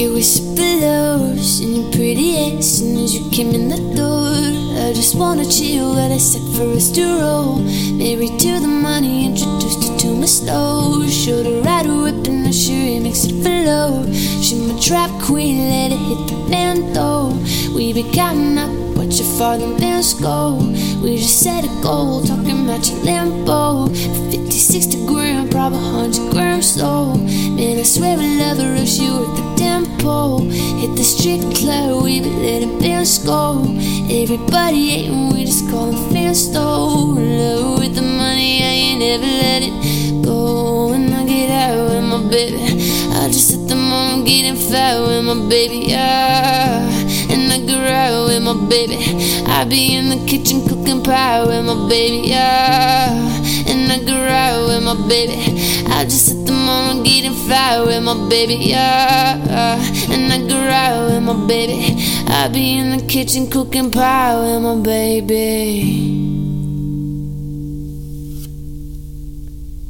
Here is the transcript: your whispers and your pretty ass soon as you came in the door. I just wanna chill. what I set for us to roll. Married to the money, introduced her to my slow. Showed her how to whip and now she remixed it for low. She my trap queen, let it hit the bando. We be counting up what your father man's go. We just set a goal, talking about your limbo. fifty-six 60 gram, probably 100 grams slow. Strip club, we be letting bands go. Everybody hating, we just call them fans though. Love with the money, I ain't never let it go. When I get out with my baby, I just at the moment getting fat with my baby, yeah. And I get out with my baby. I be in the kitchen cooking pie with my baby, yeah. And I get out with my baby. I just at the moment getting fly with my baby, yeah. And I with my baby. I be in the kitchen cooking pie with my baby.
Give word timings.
your 0.00 0.14
whispers 0.14 1.60
and 1.60 1.76
your 1.76 1.92
pretty 1.92 2.34
ass 2.38 2.64
soon 2.64 2.96
as 3.04 3.14
you 3.14 3.28
came 3.30 3.50
in 3.54 3.68
the 3.68 3.76
door. 3.94 4.32
I 4.86 4.94
just 4.94 5.14
wanna 5.14 5.44
chill. 5.44 5.90
what 5.90 6.10
I 6.10 6.16
set 6.16 6.40
for 6.56 6.72
us 6.72 6.90
to 6.92 7.04
roll. 7.20 7.56
Married 8.00 8.40
to 8.40 8.60
the 8.60 8.72
money, 8.88 9.26
introduced 9.26 9.82
her 9.86 9.98
to 9.98 10.08
my 10.16 10.24
slow. 10.24 11.06
Showed 11.06 11.44
her 11.44 11.62
how 11.68 11.82
to 11.82 12.02
whip 12.04 12.26
and 12.28 12.44
now 12.44 12.50
she 12.50 12.72
remixed 12.72 13.28
it 13.28 13.42
for 13.44 13.58
low. 13.68 14.10
She 14.40 14.54
my 14.56 14.80
trap 14.80 15.10
queen, 15.20 15.68
let 15.68 15.92
it 15.92 16.02
hit 16.08 16.22
the 16.30 16.38
bando. 16.50 17.36
We 17.74 17.92
be 17.92 18.04
counting 18.10 18.56
up 18.56 18.72
what 18.96 19.12
your 19.18 19.28
father 19.38 19.68
man's 19.80 20.14
go. 20.14 20.56
We 21.02 21.18
just 21.18 21.40
set 21.42 21.64
a 21.64 21.72
goal, 21.82 22.22
talking 22.22 22.64
about 22.64 22.88
your 22.88 23.00
limbo. 23.04 23.88
fifty-six 24.32 24.86
60 24.86 25.06
gram, 25.06 25.48
probably 25.50 25.78
100 25.78 26.32
grams 26.32 26.72
slow. 26.72 26.89
Strip 31.20 31.54
club, 31.54 32.02
we 32.02 32.22
be 32.22 32.30
letting 32.30 32.78
bands 32.78 33.18
go. 33.18 33.60
Everybody 34.08 34.88
hating, 34.88 35.28
we 35.34 35.44
just 35.44 35.68
call 35.68 35.92
them 35.92 36.10
fans 36.10 36.50
though. 36.50 37.12
Love 37.12 37.78
with 37.78 37.94
the 37.94 38.00
money, 38.00 38.62
I 38.62 38.72
ain't 38.88 39.00
never 39.00 39.26
let 39.26 39.62
it 39.62 40.24
go. 40.24 40.88
When 40.88 41.12
I 41.12 41.26
get 41.26 41.50
out 41.50 41.90
with 41.90 42.04
my 42.04 42.26
baby, 42.30 42.56
I 43.12 43.28
just 43.28 43.52
at 43.52 43.68
the 43.68 43.76
moment 43.76 44.28
getting 44.28 44.56
fat 44.56 44.98
with 44.98 45.22
my 45.26 45.46
baby, 45.46 45.90
yeah. 45.90 46.88
And 47.28 47.52
I 47.52 47.58
get 47.66 47.86
out 47.86 48.28
with 48.28 48.42
my 48.42 48.54
baby. 48.70 48.96
I 49.44 49.66
be 49.66 49.96
in 49.96 50.08
the 50.08 50.24
kitchen 50.26 50.66
cooking 50.66 51.02
pie 51.02 51.44
with 51.44 51.66
my 51.66 51.86
baby, 51.86 52.28
yeah. 52.28 53.12
And 53.68 53.92
I 53.92 53.98
get 53.98 54.16
out 54.16 54.68
with 54.68 54.82
my 54.82 54.96
baby. 55.06 55.36
I 55.86 56.04
just 56.04 56.30
at 56.30 56.46
the 56.46 56.52
moment 56.52 57.04
getting 57.04 57.34
fly 57.34 57.78
with 57.84 58.02
my 58.02 58.16
baby, 58.30 58.54
yeah. 58.54 59.36
And 60.08 60.32
I 60.32 60.38
with 60.38 60.60
my 61.32 61.46
baby. 61.46 61.96
I 62.26 62.48
be 62.48 62.78
in 62.78 62.96
the 62.96 63.06
kitchen 63.06 63.50
cooking 63.50 63.90
pie 63.90 64.34
with 64.40 64.62
my 64.62 64.82
baby. 64.82 66.39